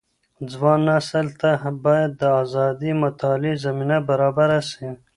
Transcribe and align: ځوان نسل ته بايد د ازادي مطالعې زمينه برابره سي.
ځوان 0.51 0.79
نسل 0.89 1.27
ته 1.39 1.49
بايد 1.83 2.11
د 2.21 2.23
ازادي 2.43 2.91
مطالعې 3.03 3.53
زمينه 3.65 3.97
برابره 4.09 4.59
سي. 4.71 4.87